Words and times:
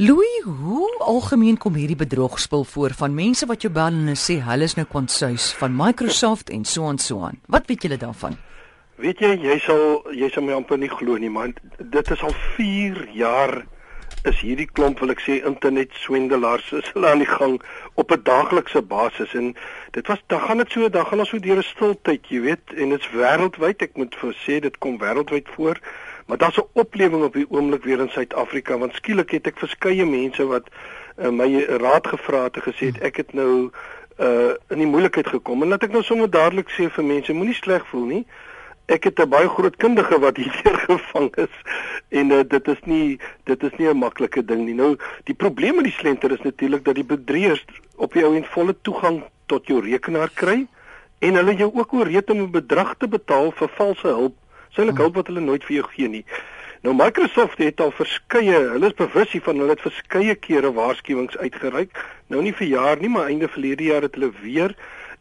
Louis, 0.00 0.42
hoe 0.44 0.88
algemeen 1.04 1.58
kom 1.60 1.74
hierdie 1.76 1.96
bedrogspel 1.96 2.62
voor 2.64 2.94
van 2.96 3.12
mense 3.14 3.44
wat 3.46 3.60
jou 3.60 3.68
bel 3.72 3.92
en 3.92 4.16
sê 4.16 4.38
hulle 4.40 4.64
is 4.64 4.74
nou 4.78 4.86
konsuis 4.88 5.50
van 5.58 5.74
Microsoft 5.76 6.48
en 6.56 6.62
so 6.64 6.88
en 6.88 6.96
so 6.98 7.20
aan. 7.26 7.36
Wat 7.52 7.68
weet 7.68 7.84
julle 7.84 7.98
daarvan? 8.00 8.38
Weet 8.96 9.20
jy, 9.20 9.34
jy 9.44 9.58
sal 9.60 10.00
jy 10.16 10.30
sal 10.32 10.46
my 10.46 10.56
amper 10.56 10.80
nie 10.80 10.88
glo 10.88 11.20
nie, 11.20 11.28
man. 11.28 11.52
Dit 11.92 12.08
is 12.16 12.24
al 12.24 12.32
4 12.56 13.10
jaar 13.12 13.52
is 14.24 14.40
hierdie 14.40 14.70
klomp 14.72 15.04
wil 15.04 15.12
ek 15.12 15.20
sê 15.20 15.36
internet 15.44 15.92
swendelaars 16.00 16.72
is 16.80 16.88
hulle 16.94 17.12
aan 17.12 17.20
die 17.20 17.28
gang 17.28 17.60
op 18.00 18.16
'n 18.16 18.24
daaglikse 18.24 18.80
basis 18.80 19.36
en 19.36 19.52
dit 19.92 20.06
was 20.08 20.24
dan 20.32 20.40
gaan 20.40 20.64
dit 20.64 20.72
so 20.72 20.88
dan 20.88 21.06
gaan 21.06 21.20
ons 21.26 21.28
so 21.28 21.38
deur 21.38 21.60
'n 21.60 21.72
stil 21.76 21.94
tyd 22.08 22.24
jy 22.32 22.40
weet 22.48 22.72
en 22.76 22.96
dit's 22.96 23.12
wêreldwyd 23.12 23.82
ek 23.84 23.96
moet 24.00 24.16
vir 24.16 24.32
sê 24.46 24.60
dit 24.60 24.78
kom 24.78 24.96
wêreldwyd 24.96 25.48
voor 25.56 25.76
maar 26.30 26.38
daar's 26.38 26.60
'n 26.62 26.70
oplewing 26.82 27.24
op 27.26 27.34
die 27.34 27.46
oomblik 27.50 27.84
weer 27.84 28.00
in 28.00 28.14
Suid-Afrika 28.14 28.78
want 28.78 28.94
skielik 28.94 29.30
het 29.30 29.46
ek 29.46 29.58
verskeie 29.58 30.06
mense 30.06 30.46
wat 30.46 30.68
uh, 31.18 31.28
my 31.28 31.64
raad 31.82 32.06
gevra 32.06 32.44
het 32.46 32.56
en 32.56 32.62
gesê 32.62 32.92
het 32.94 33.00
ek 33.10 33.16
het 33.16 33.32
nou 33.32 33.70
uh, 34.18 34.54
in 34.68 34.78
die 34.78 34.92
moeilikheid 34.94 35.26
gekom 35.26 35.62
en 35.62 35.74
laat 35.74 35.82
ek 35.82 35.92
nou 35.92 36.02
sommer 36.02 36.30
dadelik 36.30 36.70
sê 36.70 36.86
vir 36.86 37.04
mense 37.04 37.32
moenie 37.32 37.58
sleg 37.58 37.86
voel 37.90 38.06
nie 38.14 38.24
ek 38.90 39.04
het 39.04 39.18
'n 39.18 39.28
baie 39.28 39.48
groot 39.48 39.76
kundige 39.76 40.18
wat 40.18 40.36
hier 40.36 40.54
gevang 40.86 41.30
is 41.36 41.54
en 42.08 42.30
uh, 42.30 42.42
dit 42.48 42.68
is 42.68 42.80
nie 42.84 43.18
dit 43.44 43.62
is 43.62 43.74
nie 43.78 43.88
'n 43.88 43.98
maklike 43.98 44.44
ding 44.44 44.64
nie. 44.64 44.74
Nou 44.74 44.96
die 45.24 45.34
probleem 45.34 45.74
met 45.74 45.84
die 45.84 45.98
slenter 45.98 46.32
is 46.32 46.42
natuurlik 46.42 46.84
dat 46.84 46.94
die 46.94 47.04
bedrieërs 47.04 47.64
op 47.96 48.14
jou 48.14 48.36
en 48.36 48.44
volle 48.44 48.74
toegang 48.82 49.22
tot 49.46 49.66
jou 49.66 49.80
rekenaar 49.80 50.30
kry 50.34 50.66
en 51.18 51.34
hulle 51.34 51.54
jou 51.54 51.70
ook 51.74 51.92
ooreed 51.92 52.30
om 52.30 52.42
'n 52.42 52.50
bedrag 52.50 52.94
te 52.98 53.08
betaal 53.08 53.52
vir 53.52 53.68
valse 53.68 54.06
hulp. 54.06 54.34
Suiwelik 54.74 55.02
hulp 55.02 55.18
wat 55.18 55.30
hulle 55.30 55.42
nooit 55.44 55.64
vir 55.66 55.80
jou 55.80 55.86
gee 55.94 56.08
nie. 56.08 56.24
Nou 56.80 56.94
Microsoft 56.96 57.58
het 57.60 57.80
al 57.84 57.90
verskeie, 57.92 58.56
hulle 58.72 58.88
is 58.88 58.96
bewus 58.96 59.34
hiervan, 59.34 59.58
hulle 59.60 59.74
het 59.74 59.82
verskeie 59.84 60.34
kere 60.40 60.70
waarskuwings 60.72 61.36
uitgereik. 61.36 61.92
Nou 62.32 62.40
nie 62.42 62.54
vir 62.56 62.70
jaar 62.70 63.02
nie, 63.02 63.10
maar 63.12 63.28
einde 63.28 63.50
verlede 63.52 63.90
jaar 63.90 64.06
het 64.06 64.16
hulle 64.16 64.30
weer 64.40 64.76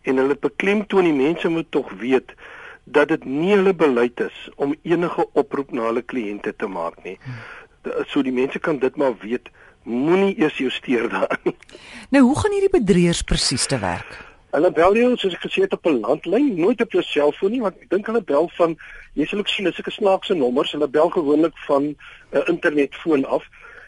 en 0.08 0.22
hulle 0.22 0.38
beklemtoon 0.40 1.10
die 1.10 1.16
mense 1.18 1.52
moet 1.52 1.68
tog 1.76 1.92
weet 2.00 2.32
dat 2.90 3.12
dit 3.12 3.26
nie 3.26 3.52
hulle 3.52 3.74
beleid 3.76 4.22
is 4.24 4.38
om 4.56 4.72
enige 4.88 5.26
oproep 5.38 5.74
na 5.76 5.90
hulle 5.90 6.06
kliënte 6.06 6.56
te 6.56 6.70
maak 6.72 7.04
nie. 7.04 7.18
So 8.08 8.24
die 8.24 8.34
mense 8.34 8.60
kan 8.64 8.80
dit 8.80 8.96
maar 8.96 9.18
weet, 9.20 9.52
moenie 9.84 10.36
eers 10.40 10.58
jou 10.58 10.72
steur 10.72 11.10
daarin. 11.12 11.56
Nou, 12.10 12.24
hoe 12.24 12.40
gaan 12.40 12.56
hierdie 12.56 12.74
bedrieërs 12.80 13.22
presies 13.28 13.68
te 13.68 13.80
werk? 13.84 14.29
Hulle 14.50 14.72
bel 14.74 14.96
jou 14.98 15.10
soos 15.18 15.36
ek 15.38 15.44
gesê 15.46 15.62
het 15.62 15.74
op 15.74 15.86
'n 15.86 16.00
landlyn, 16.02 16.60
nooit 16.60 16.82
op 16.82 16.92
jou 16.92 17.04
selfoon 17.04 17.52
nie, 17.52 17.62
want 17.62 17.76
ek 17.82 17.90
dink 17.90 18.08
hulle 18.10 18.22
bel 18.22 18.50
van 18.58 18.78
jy 19.14 19.26
sal 19.26 19.40
ook 19.40 19.48
sien 19.48 19.66
dis 19.66 19.80
'n 19.80 19.92
snaakse 19.92 20.34
nommers, 20.34 20.72
hulle 20.72 20.88
bel 20.88 21.10
gewoonlik 21.10 21.58
van 21.68 21.84
'n 21.84 21.96
uh, 22.32 22.48
internetfoon 22.48 23.26
af. 23.26 23.46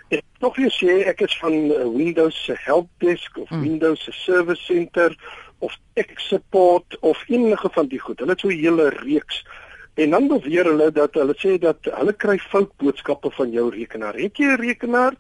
Ek 0.10 0.24
tog 0.40 0.56
weer 0.56 0.72
sê 0.72 1.08
ek 1.08 1.22
is 1.22 1.38
van 1.40 1.54
uh, 1.54 1.88
Windows 1.96 2.44
se 2.46 2.54
helpdesk 2.58 3.38
of 3.38 3.50
hmm. 3.50 3.62
Windows 3.62 4.04
se 4.04 4.12
service 4.12 4.64
center 4.64 5.16
of 5.60 5.78
ek 5.94 6.20
support 6.20 6.98
of 7.00 7.24
enige 7.28 7.70
van 7.72 7.88
die 7.88 8.00
goed. 8.00 8.20
Hulle 8.20 8.32
het 8.32 8.40
so 8.40 8.48
'n 8.48 8.62
hele 8.62 8.90
reeks 8.90 9.46
en 9.94 10.10
dan 10.10 10.28
beweer 10.28 10.66
hulle 10.66 10.92
dat 10.92 11.14
hulle 11.14 11.36
sê 11.38 11.58
dat 11.60 11.78
hulle 11.82 12.14
kry 12.14 12.38
foutboodskappe 12.38 13.32
van 13.32 13.52
jou 13.52 13.70
rekenaar. 13.70 14.14
Het 14.14 14.38
jy 14.38 14.46
'n 14.46 14.62
rekenaar? 14.62 15.14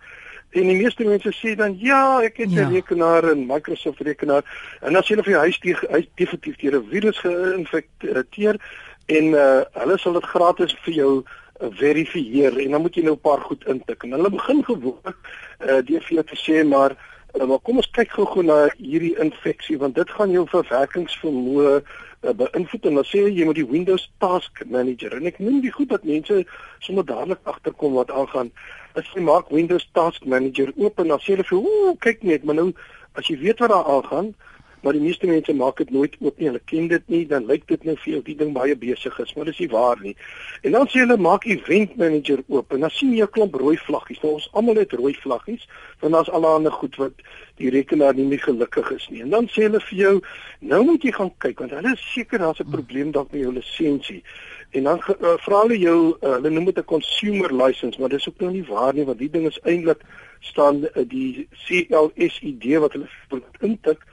En 0.52 0.67
die 0.67 0.75
meeste 0.75 1.03
mense 1.07 1.31
sê 1.31 1.55
dan 1.55 1.77
ja, 1.80 2.21
ek 2.23 2.38
het 2.44 2.49
'n 2.49 2.59
ja. 2.59 2.69
rekenaar 2.69 3.23
en 3.31 3.45
Microsoft 3.47 4.02
rekenaar 4.02 4.44
en 4.81 4.95
as 4.95 5.07
jy 5.07 5.16
hulle 5.16 5.23
vir 5.23 5.33
jou 5.33 5.41
huis 5.41 5.59
hy 5.89 6.07
definitief 6.16 6.55
deur 6.57 6.75
'n 6.80 6.89
virus 6.89 7.19
geïnfekteer 7.19 8.59
en 9.05 9.25
uh, 9.33 9.61
hulle 9.73 9.97
sal 9.97 10.13
dit 10.13 10.25
gratis 10.25 10.75
vir 10.83 10.94
jou 10.94 11.23
uh, 11.23 11.67
verifieer 11.72 12.59
en 12.59 12.72
dan 12.72 12.81
moet 12.81 12.95
jy 12.95 13.03
nou 13.03 13.16
'n 13.16 13.27
paar 13.27 13.41
goed 13.41 13.63
intik 13.67 14.03
en 14.03 14.11
hulle 14.11 14.29
begin 14.29 14.63
gewoonlik 14.63 15.17
uh, 15.59 15.79
deur 15.88 16.03
vir 16.03 16.16
jou 16.19 16.23
te 16.23 16.38
sê 16.38 16.67
maar 16.67 16.95
Uh, 17.31 17.45
maar 17.47 17.61
kom 17.63 17.77
ons 17.79 17.88
kyk 17.95 18.11
gou-gou 18.11 18.44
na 18.44 18.67
hierdie 18.75 19.16
infeksie 19.23 19.77
want 19.79 19.95
dit 19.95 20.09
gaan 20.17 20.33
jou 20.35 20.41
verwerkingsvermoë 20.52 21.75
uh, 21.77 21.83
beïnvloed 22.22 22.86
en 22.86 23.00
dan 23.00 23.08
sê 23.08 23.23
jy 23.25 23.45
moet 23.45 23.57
die 23.57 23.68
Windows 23.68 24.03
Task 24.22 24.62
Manager 24.69 25.16
en 25.18 25.29
ek 25.29 25.40
noem 25.41 25.62
die 25.63 25.73
goed 25.73 25.90
dat 25.90 26.06
mense 26.06 26.44
sommer 26.79 27.06
dadelik 27.06 27.41
agterkom 27.50 27.97
wat 27.97 28.12
aangaan. 28.13 28.51
As 28.94 29.09
jy 29.16 29.23
maak 29.25 29.50
Windows 29.50 29.88
Task 29.97 30.25
Manager 30.25 30.69
oop 30.75 31.00
en 31.01 31.13
dan 31.13 31.23
sê 31.23 31.34
hulle 31.34 31.47
vir 31.50 31.57
ooh 31.57 31.97
kyk 32.06 32.23
net 32.23 32.45
maar 32.45 32.59
nou 32.59 32.69
as 33.18 33.28
jy 33.28 33.40
weet 33.41 33.63
wat 33.63 33.73
daar 33.73 33.90
aangaan 33.95 34.34
maar 34.81 34.94
die 34.94 35.02
meeste 35.02 35.28
mense 35.28 35.53
maak 35.53 35.78
dit 35.78 35.90
nooit 35.90 36.16
oop 36.19 36.38
nie. 36.40 36.47
Hulle 36.47 36.62
ken 36.66 36.88
dit 36.88 37.08
nie, 37.14 37.25
dan 37.28 37.46
lyk 37.46 37.68
dit 37.68 37.84
nou 37.84 37.96
vir 38.03 38.14
jou 38.14 38.22
die 38.25 38.36
ding 38.36 38.53
baie 38.53 38.75
besig 38.75 39.19
is, 39.19 39.34
maar 39.36 39.46
dis 39.46 39.59
nie 39.59 39.69
waar 39.69 40.02
nie. 40.02 40.16
En 40.62 40.72
dan 40.72 40.88
sê 40.88 41.03
hulle 41.03 41.18
maak 41.18 41.46
event 41.46 41.96
manager 41.97 42.44
oop 42.47 42.74
en 42.74 42.86
dan 42.86 42.94
sien 42.94 43.14
jy 43.14 43.24
'n 43.24 43.36
klomp 43.38 43.56
rooi 43.56 43.78
vlaggies. 43.78 44.22
Nou 44.24 44.34
ons 44.34 44.50
almal 44.53 44.75
het 44.75 44.94
rooi 44.94 45.14
vlaggies, 45.14 45.68
want 46.00 46.14
daar's 46.14 46.30
allerlei 46.30 46.72
goed 46.72 46.96
wat 46.96 47.14
die 47.58 47.69
rekenaar 47.69 48.16
nie 48.16 48.25
meer 48.25 48.42
gelukkig 48.42 48.92
is 48.92 49.08
nie. 49.09 49.22
En 49.22 49.30
dan 49.30 49.47
sê 49.47 49.68
hulle 49.68 49.80
vir 49.80 49.97
jou, 49.97 50.22
nou 50.59 50.84
moet 50.84 51.03
jy 51.03 51.12
gaan 51.12 51.31
kyk 51.38 51.59
want 51.59 51.72
hulle 51.72 51.94
is 51.94 52.13
seker 52.13 52.40
daar's 52.40 52.59
'n 52.59 52.72
probleem 52.72 53.12
dalk 53.12 53.31
met 53.31 53.42
jou 53.42 53.53
lisensie. 53.53 54.24
En 54.72 54.84
dan 54.84 54.98
uh, 54.98 55.38
vra 55.38 55.62
hulle 55.62 55.78
jou, 55.80 56.16
uh, 56.22 56.34
hulle 56.38 56.50
noem 56.50 56.66
dit 56.66 56.78
'n 56.78 56.84
consumer 56.86 57.53
license, 57.53 58.00
maar 58.00 58.09
dis 58.09 58.28
ook 58.28 58.40
nou 58.40 58.52
nie 58.52 58.66
waar 58.66 58.94
nie, 58.94 59.06
want 59.06 59.19
die 59.19 59.30
ding 59.30 59.46
is 59.48 59.59
eintlik 59.63 60.02
staan 60.40 60.84
uh, 60.84 61.03
die 61.08 61.48
CLSID 61.66 62.80
wat 62.80 62.94
hulle 62.94 63.42
intik 63.59 64.06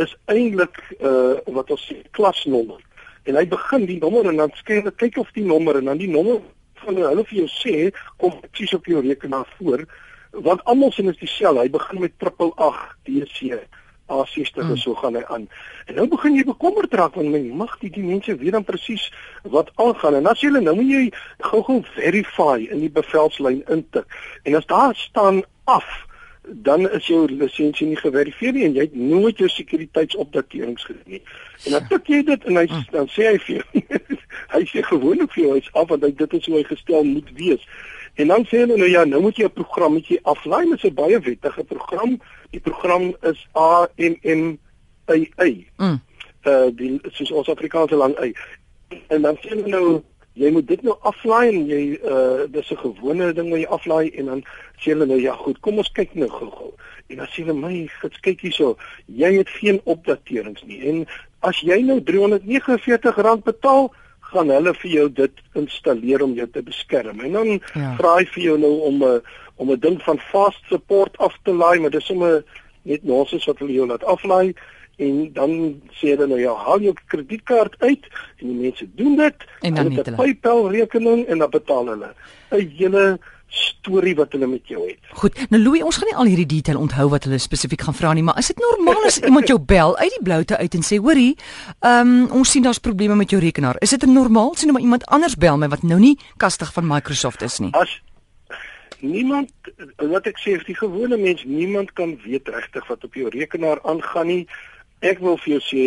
is 0.00 0.14
eintlik 0.32 0.78
uh 1.00 1.36
wat 1.52 1.70
ons 1.70 1.84
sê 1.88 2.00
klasnommer. 2.16 2.80
En 3.28 3.36
hy 3.38 3.44
begin 3.46 3.86
die 3.86 4.00
nommer 4.00 4.28
en 4.30 4.40
dan 4.42 4.54
skryf 4.58 4.88
hy 4.88 4.94
kyk 5.04 5.20
of 5.22 5.30
die 5.36 5.46
nommer 5.46 5.78
en 5.78 5.90
dan 5.92 6.00
die 6.00 6.10
nommer 6.10 6.40
van 6.82 6.98
hulle 6.98 7.24
vir 7.28 7.42
jou 7.42 7.50
sê 7.54 7.76
kom 8.18 8.40
presies 8.40 8.74
op 8.78 8.88
jou 8.90 9.02
rekenaar 9.04 9.46
voor 9.58 9.86
want 10.32 10.64
almal 10.64 10.92
sien 10.92 11.10
dit 11.10 11.18
dieselfde. 11.20 11.60
Hy 11.60 11.70
begin 11.70 12.00
met 12.00 12.12
888 12.18 12.96
DC 13.04 13.60
A60 14.12 14.62
hmm. 14.64 14.76
so 14.76 14.94
gaan 14.94 15.16
hy 15.16 15.22
aan. 15.28 15.44
En 15.86 15.98
nou 16.00 16.06
begin 16.10 16.36
jy 16.36 16.44
bekommerd 16.48 16.94
raak 16.98 17.16
want 17.18 17.30
my 17.32 17.40
mag 17.62 17.74
die, 17.80 17.90
die 17.92 18.04
mense 18.04 18.34
weet 18.40 18.56
dan 18.56 18.64
presies 18.64 19.08
wat 19.54 19.70
aangaan. 19.80 20.20
En 20.20 20.30
as 20.32 20.40
jy 20.42 20.52
nou 20.56 20.74
moet 20.78 20.90
jy 20.90 21.02
gou-gou 21.50 21.82
verify 21.94 22.58
in 22.68 22.82
die 22.84 22.92
bevelslyn 22.92 23.62
intik. 23.72 24.08
En 24.48 24.58
as 24.58 24.68
daar 24.72 24.96
staan 24.98 25.42
af 25.70 25.88
dan 26.42 26.90
is 26.90 27.06
jou 27.06 27.26
lisensie 27.30 27.86
nie 27.86 27.96
geverifieer 27.96 28.52
nie 28.52 28.64
en 28.66 28.74
jy 28.74 28.86
het 28.88 28.94
nooit 28.98 29.38
jou 29.38 29.48
sekuriteitsopdaterings 29.48 30.84
gedoen 30.84 31.16
nie. 31.16 31.22
En 31.64 31.76
dan 31.76 31.86
tik 31.88 32.10
jy 32.10 32.22
dit 32.26 32.44
en 32.50 32.58
hy 32.58 32.66
hm. 32.66 32.82
dan 32.90 33.08
sê 33.14 33.28
hy 33.30 33.38
vir 33.46 33.54
jou 33.60 33.82
hy 34.54 34.62
sê 34.68 34.82
gewoonlik 34.88 35.32
vir 35.36 35.44
jou 35.44 35.56
is 35.60 35.70
af 35.78 35.88
want 35.92 36.02
hy 36.02 36.10
dit 36.18 36.38
is 36.38 36.48
hoe 36.50 36.56
hy 36.58 36.64
gestel 36.66 37.06
moet 37.06 37.30
wees. 37.38 37.66
En 38.20 38.28
dan 38.34 38.44
sê 38.50 38.64
hulle 38.64 38.76
nou 38.76 38.90
ja, 38.90 39.04
nou 39.08 39.22
moet 39.22 39.38
jy 39.38 39.46
'n 39.48 39.56
programmetjie 39.56 40.18
aflaai 40.22 40.66
met 40.66 40.84
'n 40.84 40.94
baie 40.94 41.20
wettige 41.20 41.64
program. 41.64 42.18
Die 42.50 42.60
program 42.60 43.14
is 43.22 43.46
AMM 43.52 44.58
AA. 45.06 45.50
Mm. 45.76 46.00
Uh 46.44 46.68
die 46.74 46.98
soos 47.12 47.30
ons 47.30 47.48
Afrikaanse 47.48 47.96
lang 47.96 48.18
y. 48.18 48.34
En 49.08 49.22
dan 49.22 49.38
sê 49.40 49.54
hulle 49.54 49.68
nou 49.68 50.02
jy 50.34 50.50
moet 50.50 50.68
dit 50.68 50.82
nou 50.82 50.96
aflaai 51.08 51.48
en 51.48 51.66
jy 51.68 51.82
uh 52.02 52.46
dis 52.52 52.70
'n 52.70 52.82
gewone 52.84 53.32
ding 53.32 53.50
wat 53.50 53.60
jy 53.60 53.66
aflaai 53.66 54.10
en 54.18 54.26
dan 54.26 54.44
sê 54.80 54.92
hulle 54.92 55.06
nou 55.06 55.20
ja 55.20 55.34
goed 55.36 55.60
kom 55.60 55.78
ons 55.78 55.92
kyk 55.92 56.14
nou 56.14 56.28
gou-gou. 56.28 56.72
En 57.08 57.16
dan 57.16 57.26
sê 57.26 57.44
hulle 57.44 57.54
my 57.54 57.86
gits 58.00 58.20
kyk 58.20 58.40
hierso. 58.40 58.76
Jy 59.06 59.36
het 59.38 59.48
geen 59.48 59.80
opdaterings 59.84 60.64
nie 60.64 60.80
en 60.88 61.06
as 61.40 61.60
jy 61.60 61.82
nou 61.82 62.00
R349 62.00 63.44
betaal 63.44 63.92
gaan 64.32 64.48
hulle 64.48 64.74
vir 64.74 64.90
jou 64.90 65.08
dit 65.12 65.32
installeer 65.54 66.22
om 66.22 66.34
jou 66.34 66.48
te 66.48 66.62
beskerm. 66.62 67.20
En 67.20 67.32
dan 67.32 67.48
ja. 67.74 67.94
vra 67.98 68.16
hy 68.16 68.24
vir 68.24 68.42
jou 68.42 68.58
nou 68.58 68.80
om 68.88 69.02
'n 69.02 69.02
uh, 69.02 69.20
om 69.56 69.70
'n 69.70 69.80
ding 69.80 70.02
van 70.02 70.18
fast 70.18 70.62
support 70.68 71.18
af 71.18 71.38
te 71.42 71.52
laai 71.52 71.78
maar 71.80 71.90
dis 71.90 72.06
sommer 72.06 72.44
net 72.82 73.04
nonsens 73.04 73.44
wat 73.44 73.58
hulle 73.58 73.72
jou 73.72 73.86
laat 73.86 74.04
aflaai 74.04 74.54
en 74.96 75.32
dan 75.32 75.50
sê 75.90 76.12
hulle 76.14 76.26
nou 76.26 76.40
ja, 76.40 76.54
haal 76.54 76.80
jou 76.80 76.94
kredietkaart 77.06 77.76
uit 77.78 78.08
en 78.38 78.46
die 78.46 78.58
mense 78.60 78.88
doen 78.94 79.16
dit 79.16 79.46
en 79.60 79.74
dan 79.74 79.92
het 79.92 80.08
'n 80.08 80.14
PayPal 80.14 80.70
rekening 80.70 81.26
en 81.26 81.38
dan 81.38 81.50
betaal 81.50 81.86
hulle 81.86 82.14
'n 82.50 82.68
hele 82.76 83.18
storie 83.52 84.14
wat 84.16 84.32
hulle 84.32 84.46
met 84.46 84.68
jou 84.68 84.80
het. 84.86 84.98
Goed. 85.20 85.38
Nou 85.50 85.62
Louis, 85.62 85.82
ons 85.82 85.96
gaan 85.96 86.08
nie 86.08 86.16
al 86.16 86.30
hierdie 86.30 86.48
detail 86.54 86.78
onthou 86.80 87.08
wat 87.12 87.26
hulle 87.28 87.38
spesifiek 87.38 87.84
gaan 87.84 87.94
vra 87.94 88.12
nie, 88.16 88.22
maar 88.22 88.38
is 88.40 88.48
dit 88.52 88.62
normaal 88.62 89.04
as 89.08 89.18
iemand 89.20 89.50
jou 89.50 89.58
bel 89.58 89.96
uit 89.98 90.14
die 90.16 90.22
bloute 90.22 90.56
uit 90.56 90.74
en 90.74 90.86
sê, 90.86 90.96
"Hoorie, 90.96 91.36
ehm 91.80 92.08
um, 92.08 92.30
ons 92.30 92.50
sien 92.50 92.62
daar's 92.62 92.78
probleme 92.78 93.14
met 93.14 93.30
jou 93.30 93.40
rekenaar." 93.42 93.76
Is 93.80 93.90
dit 93.90 94.06
normaal 94.06 94.54
sien 94.54 94.66
nou 94.66 94.72
maar 94.72 94.82
iemand 94.82 95.06
anders 95.06 95.36
bel 95.36 95.58
my 95.58 95.68
wat 95.68 95.82
nou 95.82 96.00
nie 96.00 96.18
kastig 96.36 96.72
van 96.72 96.86
Microsoft 96.86 97.42
is 97.42 97.58
nie? 97.58 97.72
As 97.72 98.00
niemand 99.00 99.50
wat 99.96 100.26
ek 100.26 100.38
sê, 100.38 100.56
die 100.64 100.76
gewone 100.78 101.16
mens, 101.16 101.44
niemand 101.44 101.92
kan 101.92 102.16
weet 102.24 102.48
regtig 102.48 102.86
wat 102.86 103.04
op 103.04 103.14
jou 103.14 103.28
rekenaar 103.28 103.82
aangaan 103.82 104.26
nie 104.26 104.48
ek 105.02 105.22
wil 105.22 105.38
vir 105.42 105.56
jou 105.56 105.64
sê 105.68 105.86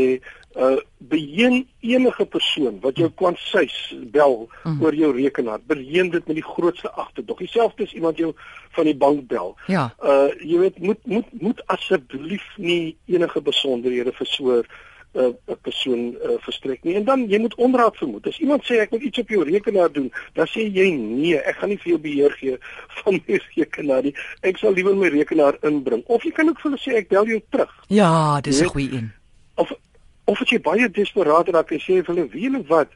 uh 0.56 0.80
beheen 0.98 1.66
enige 1.84 2.26
persoon 2.26 2.78
wat 2.82 2.98
jou 2.98 3.10
kwansuis 3.20 3.76
bel 4.14 4.48
mm. 4.64 4.78
oor 4.82 4.96
jou 4.96 5.12
rekenaar 5.14 5.60
beheen 5.68 6.10
dit 6.14 6.28
met 6.28 6.40
die 6.40 6.46
grootste 6.46 6.90
agterdog. 6.92 7.42
Dieselfde 7.44 7.84
as 7.84 7.94
iemand 7.94 8.18
jou 8.18 8.32
van 8.78 8.88
die 8.88 8.96
bank 8.96 9.28
bel. 9.28 9.54
Ja. 9.68 9.90
Uh 10.00 10.32
jy 10.40 10.62
weet 10.64 10.80
moet 10.80 11.06
moet 11.06 11.28
moet 11.42 11.62
asseblief 11.76 12.48
nie 12.56 12.96
enige 13.06 13.44
besonderhede 13.44 14.16
vir 14.16 14.32
so 14.32 14.64
'n 15.16 15.36
uh, 15.48 15.56
persoon 15.62 16.16
uh, 16.20 16.36
verstrek 16.44 16.84
nie. 16.84 16.96
En 16.96 17.04
dan 17.04 17.26
jy 17.30 17.40
moet 17.40 17.56
onderraad 17.56 17.98
vermoed. 17.98 18.28
As 18.28 18.40
iemand 18.40 18.66
sê 18.68 18.80
ek 18.84 18.92
wil 18.92 19.02
iets 19.02 19.20
op 19.20 19.30
jou 19.30 19.44
rekenaar 19.44 19.92
doen, 19.92 20.12
dan 20.34 20.48
sê 20.52 20.68
jy 20.68 20.90
nee, 20.92 21.40
ek 21.40 21.56
gaan 21.62 21.72
nie 21.72 21.80
vir 21.80 21.92
jou 21.96 22.00
beheer 22.08 22.32
gee 22.40 22.58
van 23.02 23.20
my 23.20 23.40
rekenaar 23.56 24.04
nie. 24.04 24.16
Ek 24.42 24.58
sal 24.58 24.76
liewer 24.76 24.96
my 24.96 25.12
rekenaar 25.14 25.60
inbring. 25.64 26.04
Of 26.06 26.24
jy 26.28 26.32
kan 26.36 26.50
ook 26.50 26.60
vir 26.60 26.72
hulle 26.72 26.82
sê 26.84 26.98
ek 27.02 27.14
bel 27.14 27.32
jou 27.36 27.42
terug. 27.50 27.72
Ja, 27.88 28.42
dis 28.42 28.62
'n 28.62 28.74
goeie 28.76 28.92
een. 28.92 29.14
Of 30.26 30.42
as 30.42 30.50
jy 30.50 30.58
baie 30.58 30.88
desperaat 30.90 31.52
raak 31.54 31.72
en 31.76 31.82
sê 31.84 32.00
vir 32.00 32.10
hulle 32.10 32.24
wie 32.32 32.48
hulle 32.48 32.64
wat? 32.70 32.90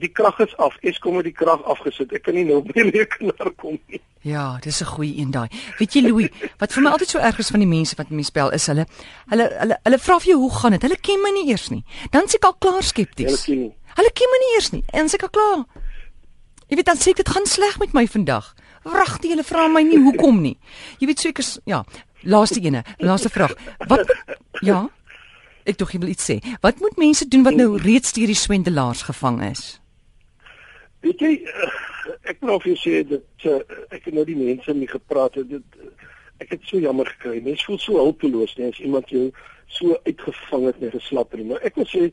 Die 0.00 0.08
krag 0.08 0.38
is 0.40 0.54
af 0.56 0.78
Eskom 0.80 1.18
het 1.20 1.26
die 1.28 1.34
krag 1.36 1.60
afgesit. 1.68 2.12
Ek 2.16 2.24
kan 2.24 2.34
nie 2.34 2.46
nou 2.48 2.62
by 2.64 2.72
die 2.78 2.90
rekenaar 2.94 3.52
kom 3.60 3.76
nie. 3.88 4.00
Ja 4.24 4.58
dis 4.62 4.80
'n 4.80 4.86
goeie 4.86 5.18
een 5.18 5.30
daai. 5.30 5.48
Weet 5.78 5.94
jy 5.94 6.02
Louis 6.02 6.30
wat 6.58 6.72
vir 6.72 6.82
my 6.82 6.90
altyd 6.90 7.08
so 7.08 7.18
erg 7.18 7.38
is 7.38 7.50
van 7.50 7.60
die 7.60 7.68
mense 7.68 7.96
wat 7.96 8.10
my 8.10 8.22
spel 8.22 8.50
is 8.50 8.66
hulle 8.66 8.86
hulle 9.28 9.46
hulle 9.60 9.76
hulle 9.84 9.98
vra 9.98 10.18
vir 10.20 10.28
jou 10.32 10.38
hoe 10.40 10.50
gaan 10.50 10.70
dit? 10.70 10.82
Hulle 10.82 10.96
ken 10.96 11.20
my 11.22 11.30
nie 11.30 11.50
eers 11.50 11.68
nie. 11.70 11.84
Dan 12.10 12.24
sê 12.26 12.36
ek 12.36 12.44
al 12.44 12.56
klaar 12.58 12.82
skepties. 12.82 13.26
Hulle 13.26 13.44
ken 13.44 13.60
nie. 13.60 13.72
Hulle 13.96 14.12
ken 14.14 14.28
my 14.32 14.38
nie 14.38 14.54
eers 14.54 14.70
nie. 14.72 14.84
En 14.92 15.08
sê 15.08 15.14
ek 15.14 15.22
al 15.22 15.34
klaar. 15.36 15.64
Jy 16.68 16.76
weet 16.76 16.86
dan 16.86 16.96
sê 16.96 17.10
ek 17.10 17.16
dit 17.16 17.28
gaan 17.28 17.46
sleg 17.46 17.78
met 17.78 17.92
my 17.92 18.06
vandag. 18.06 18.54
Wragtig 18.84 19.30
hulle 19.30 19.44
vra 19.44 19.68
my 19.68 19.82
nie 19.82 19.98
hoekom 19.98 20.40
nie. 20.40 20.56
Jy 20.98 21.06
weet 21.06 21.20
so 21.20 21.28
ek 21.28 21.38
is 21.38 21.58
ja 21.66 21.84
laaste 22.22 22.60
ene 22.62 22.84
laaste 22.98 23.28
vraag. 23.28 23.52
Wat 23.88 24.08
ja 24.62 24.88
Ek 25.68 25.78
tog 25.78 25.92
jy 25.94 26.00
wil 26.02 26.10
iets 26.10 26.26
sê. 26.26 26.40
Wat 26.60 26.80
moet 26.82 26.98
mense 26.98 27.28
doen 27.28 27.44
wat 27.46 27.56
nou 27.58 27.76
reeds 27.78 28.12
deur 28.16 28.30
die 28.30 28.38
swendelaars 28.38 29.04
gevang 29.06 29.42
is? 29.50 29.64
Weet 31.06 31.22
jy 31.22 31.32
eh, 31.46 31.70
ek 32.32 32.42
wil 32.42 32.56
of 32.56 32.66
jy 32.66 32.74
sê 32.78 33.02
dat 33.06 33.46
uh, 33.50 33.60
ek 33.94 34.08
het 34.08 34.14
nou 34.14 34.24
die 34.26 34.38
mense 34.38 34.74
mee 34.74 34.90
gepraat 34.90 35.38
het 35.38 35.48
dit 35.50 35.78
ek 36.42 36.56
het 36.56 36.66
so 36.66 36.82
jammer 36.82 37.06
gekry. 37.14 37.38
Mense 37.44 37.66
voel 37.68 37.78
so 37.82 38.02
hulpeloos 38.02 38.56
net 38.58 38.74
as 38.74 38.82
iemand 38.82 39.10
jou 39.14 39.28
so 39.70 39.94
uitgevang 40.06 40.66
het 40.68 40.82
en 40.82 40.94
geslap 40.94 41.34
het. 41.34 41.44
Nou 41.46 41.60
ek 41.62 41.78
wil 41.78 41.88
sê 41.90 42.08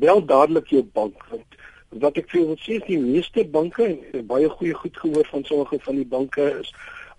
bel 0.00 0.20
dadelik 0.24 0.68
jou 0.72 0.84
bank 0.96 1.24
want 1.32 1.58
wat 2.04 2.20
ek 2.20 2.28
vir 2.30 2.44
wil 2.46 2.60
sê 2.62 2.76
is 2.78 2.86
die 2.86 3.00
meeste 3.00 3.44
banke 3.56 3.88
en 3.88 4.26
baie 4.28 4.48
goeie 4.60 4.76
goed 4.78 4.96
gehoor 5.02 5.26
van 5.32 5.44
sommige 5.48 5.80
van 5.82 5.98
die 5.98 6.06
banke 6.06 6.46
is 6.60 6.70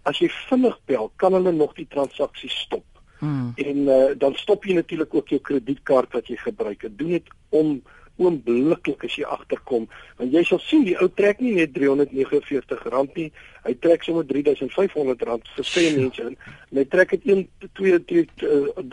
as 0.08 0.22
jy 0.22 0.30
vinnig 0.48 0.78
bel 0.90 1.12
kan 1.22 1.36
hulle 1.38 1.52
nog 1.54 1.76
die 1.78 1.90
transaksie 1.90 2.50
stop. 2.50 2.86
Hmm. 3.22 3.52
En 3.62 3.78
uh, 3.78 4.12
dan 4.18 4.36
stop 4.36 4.66
jy 4.66 4.74
natuurlik 4.74 5.14
ook 5.14 5.30
jou 5.30 5.42
kredietkaart 5.46 6.14
wat 6.18 6.30
jy 6.32 6.40
gebruik. 6.42 6.88
Doen 6.98 7.18
dit 7.20 7.34
om 7.54 7.76
oombliklik 8.22 9.06
as 9.06 9.16
jy 9.18 9.26
agterkom, 9.30 9.88
want 10.20 10.34
jy 10.34 10.42
sal 10.46 10.60
sien 10.62 10.84
die 10.86 10.98
ou 11.02 11.08
trek 11.18 11.40
nie 11.42 11.54
net 11.58 11.78
R349 11.78 13.16
nie, 13.18 13.30
hy 13.66 13.76
trek 13.86 14.06
sommer 14.06 14.26
R3500 14.26 15.54
vir 15.56 15.70
baie 15.70 15.94
mense 15.98 16.26
in. 16.26 16.36
En 16.72 16.82
hy 16.82 16.88
trek 16.92 17.16
dit 17.16 17.30
1 17.36 17.46
2 17.80 18.02
3 18.12 18.26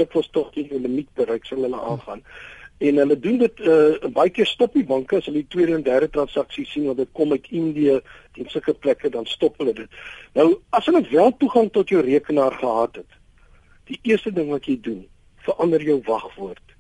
dit 0.03 0.17
was 0.21 0.31
tog 0.37 0.53
die 0.57 0.69
limiet 0.73 1.11
bereik 1.19 1.49
sal 1.49 1.65
hulle 1.67 1.83
aangaan. 1.93 2.25
En 2.79 3.01
hulle 3.03 3.19
doen 3.19 3.41
dit 3.43 3.61
uh, 3.67 4.11
baie 4.15 4.31
keer 4.31 4.47
stop 4.47 4.77
die 4.79 4.87
banke 4.87 5.19
as 5.19 5.27
hulle 5.27 5.43
die 5.43 5.51
tweede 5.51 5.75
en 5.75 5.87
derde 5.87 6.11
transaksie 6.15 6.67
sien 6.69 6.87
want 6.87 7.01
dit 7.03 7.11
kom 7.17 7.35
uit 7.35 7.49
Indië 7.51 7.99
en 8.39 8.53
sulke 8.53 8.77
plekke 8.77 9.11
dan 9.11 9.27
stop 9.27 9.59
hulle 9.59 9.75
dit. 9.81 10.03
Nou 10.39 10.53
as 10.79 10.87
hulle 10.87 11.03
wel 11.11 11.33
toegang 11.41 11.73
tot 11.75 11.91
jou 11.91 12.05
rekenaar 12.07 12.55
gehad 12.61 13.03
het, 13.03 13.18
die 13.89 13.99
eerste 14.03 14.33
ding 14.33 14.51
wat 14.53 14.69
jy 14.69 14.79
doen, 14.81 15.07
verander 15.47 15.83
jou 15.83 16.01
wagwoord. 16.07 16.77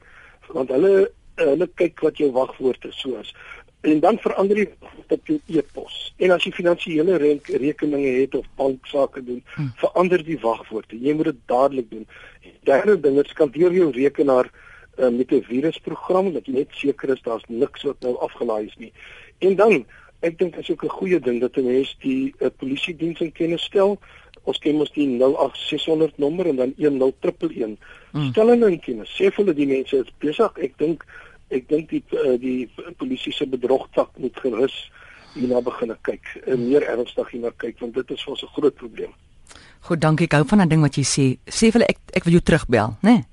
Want 0.52 0.72
hulle 0.74 1.08
hulle 1.38 1.68
kyk 1.78 2.00
wat 2.02 2.18
jou 2.18 2.32
wagwoord 2.34 2.84
is 2.88 2.96
soos 2.98 3.28
en 3.86 4.00
dan 4.02 4.16
verander 4.18 4.58
jy 4.58 4.66
op 5.14 5.28
jou 5.30 5.38
e-pos. 5.46 5.98
En 6.18 6.32
as 6.34 6.44
jy 6.46 6.52
finansiële 6.56 7.18
rekeninge 7.62 8.14
het 8.16 8.34
of 8.34 8.46
banksaake 8.58 9.22
doen, 9.24 9.42
hmm. 9.54 9.70
verander 9.78 10.24
die 10.24 10.38
wagwoorde. 10.42 10.98
Jy 10.98 11.14
moet 11.14 11.30
dit 11.30 11.38
dadelik 11.46 11.90
doen. 11.90 12.08
Derde 12.66 12.98
ding 13.00 13.20
is 13.22 13.30
skandeer 13.30 13.72
jou 13.76 13.90
rekenaar 13.94 14.50
uh, 14.50 15.08
met 15.14 15.30
'n 15.32 15.46
virusprogram 15.46 16.32
dat 16.32 16.46
jy 16.46 16.58
net 16.58 16.74
seker 16.74 17.14
is 17.14 17.22
daar's 17.22 17.46
niks 17.48 17.82
wat 17.82 18.00
nou 18.00 18.16
afgelaai 18.18 18.66
is 18.66 18.76
nie. 18.76 18.92
En 19.38 19.54
dan 19.54 19.86
ek 20.20 20.38
dink 20.38 20.54
dit 20.54 20.62
is 20.62 20.70
ook 20.70 20.84
'n 20.84 20.98
goeie 20.98 21.20
ding 21.20 21.40
dat 21.40 21.56
'n 21.56 21.64
mens 21.64 21.96
die 22.02 22.34
uh, 22.40 22.48
polisie 22.56 22.96
diens 22.96 23.20
in 23.20 23.32
kennis 23.32 23.62
stel 23.62 23.98
ons 24.48 24.60
ken 24.64 24.78
mos 24.80 24.90
die 24.94 25.06
08600 25.20 26.18
nommer 26.22 26.48
en 26.50 26.60
dan 26.62 26.74
10111. 26.80 27.76
Hmm. 28.12 28.28
Stel 28.30 28.52
hulle 28.54 28.70
in 28.72 28.80
kennis. 28.84 29.12
Sê 29.16 29.30
vir 29.30 29.42
hulle 29.42 29.56
die 29.56 29.68
mense 29.68 30.02
is 30.02 30.12
besig. 30.24 30.60
Ek 30.64 30.76
dink 30.80 31.04
ek 31.54 31.68
dink 31.68 31.92
die 31.92 32.02
uh, 32.16 32.36
die 32.40 32.68
polisie 33.00 33.32
se 33.32 33.46
bedrogtak 33.48 34.10
moet 34.20 34.36
gerus 34.42 34.76
hierna 35.34 35.62
begin 35.64 35.94
kyk. 36.08 36.34
En 36.46 36.66
meer 36.66 36.84
ernstig 36.88 37.32
hierna 37.34 37.52
kyk 37.56 37.80
want 37.84 37.96
dit 38.00 38.14
is 38.16 38.24
vir 38.24 38.34
ons 38.36 38.44
'n 38.44 38.54
groot 38.56 38.74
probleem. 38.74 39.12
Goed, 39.80 40.00
dankie. 40.00 40.26
Ek 40.26 40.36
hou 40.36 40.44
van 40.44 40.58
daai 40.58 40.68
ding 40.68 40.82
wat 40.82 40.96
jy 40.96 41.04
sê. 41.04 41.26
Sê 41.46 41.70
vir 41.72 41.80
hulle 41.80 41.88
ek 41.88 41.98
ek 42.12 42.24
wil 42.24 42.38
jou 42.38 42.44
terugbel, 42.44 42.96
né? 43.02 43.10
Nee? 43.10 43.24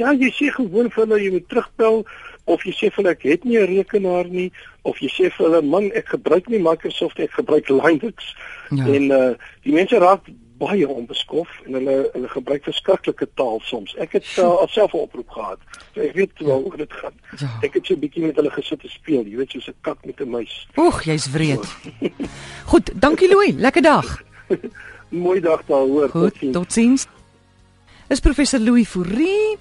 Ja, 0.00 0.12
jy 0.12 0.30
sê 0.32 0.50
gewoon 0.52 0.90
vir 0.90 1.04
hulle 1.04 1.20
jy 1.20 1.30
moet 1.30 1.48
terugbel 1.48 2.04
of 2.44 2.64
jy 2.64 2.72
sê 2.72 2.88
vir 2.90 3.02
hulle 3.02 3.10
ek 3.16 3.26
het 3.28 3.44
nie 3.44 3.58
'n 3.58 3.68
rekenaar 3.76 4.26
nie 4.28 4.50
of 4.82 4.98
jy 4.98 5.08
sê 5.08 5.30
vir 5.30 5.46
hulle 5.46 5.62
man 5.62 5.90
ek 5.92 6.08
gebruik 6.08 6.48
nie 6.48 6.58
Microsoft 6.58 7.18
ek 7.18 7.32
gebruik 7.32 7.68
Linux. 7.68 8.34
Ja. 8.70 8.86
en 8.86 9.10
uh 9.10 9.34
die 9.62 9.72
mense 9.72 9.98
raak 9.98 10.24
baie 10.62 10.88
onbeskof 10.88 11.48
en 11.66 11.76
hulle 11.78 11.96
hulle 12.12 12.28
gebruik 12.28 12.64
verskriklike 12.64 13.26
taal 13.34 13.60
soms. 13.66 13.94
Ek 13.96 14.12
het 14.12 14.26
uh, 14.38 14.48
alself 14.64 14.94
'n 14.94 15.04
oproep 15.06 15.30
gehad. 15.30 15.58
So 15.94 16.00
ek 16.00 16.14
weet 16.14 16.30
ja. 16.36 16.54
hoe 16.54 16.76
dit 16.76 16.92
gaan. 16.92 17.16
Ja. 17.38 17.50
ek 17.62 17.74
het 17.74 17.86
so 17.86 17.94
'n 17.94 18.00
bietjie 18.00 18.26
met 18.26 18.36
hulle 18.36 18.50
gesit 18.50 18.80
te 18.80 18.88
speel 18.88 19.24
jy 19.24 19.36
weet 19.36 19.50
soos 19.50 19.68
'n 19.68 19.74
kat 19.80 19.98
met 20.04 20.20
'n 20.20 20.28
muis. 20.28 20.68
Oeg 20.76 21.04
jy's 21.04 21.30
wreed. 21.30 21.66
Goed 22.72 22.92
dankie 22.94 23.28
Louis 23.28 23.54
lekker 23.56 23.82
dag. 23.82 24.22
Mooi 25.24 25.40
dag 25.40 25.60
daar 25.66 25.86
hoor. 25.86 26.08
Goed 26.08 26.52
totsiens 26.52 27.06
is 28.12 28.20
professor 28.20 28.60
Louis 28.60 28.84
Fourie 28.84 29.56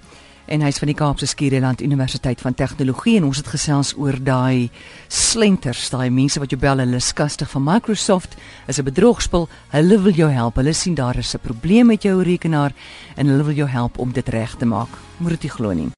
en 0.52 0.64
hy's 0.66 0.80
van 0.82 0.90
die 0.90 0.96
Kaapse 0.98 1.28
Skiereiland 1.30 1.80
Universiteit 1.80 2.42
van 2.44 2.56
Tegnologie 2.58 3.14
en 3.22 3.30
ons 3.30 3.40
het 3.40 3.48
gesels 3.48 3.94
oor 3.96 4.18
daai 4.20 4.68
slenters, 5.08 5.86
daai 5.94 6.10
mense 6.12 6.42
wat 6.42 6.52
jou 6.52 6.60
bel 6.60 6.84
hulle 6.84 7.00
skastig 7.00 7.48
van 7.54 7.64
Microsoft 7.64 8.36
is 8.68 8.80
'n 8.80 8.84
bedrogspel. 8.84 9.48
Hulle 9.72 10.02
wil 10.02 10.12
jou 10.12 10.30
help. 10.30 10.56
Hulle 10.56 10.74
sien 10.74 10.96
daar 10.96 11.18
is 11.18 11.34
'n 11.34 11.40
probleem 11.40 11.88
met 11.88 12.04
jou 12.04 12.24
rekenaar 12.24 12.74
en 13.16 13.28
hulle 13.28 13.44
wil 13.44 13.56
jou 13.56 13.70
help 13.70 13.98
om 13.98 14.12
dit 14.12 14.28
reg 14.28 14.56
te 14.56 14.66
maak. 14.66 14.90
Moet 15.18 15.42
dit 15.42 15.52
glo 15.52 15.72
nie. 15.72 15.92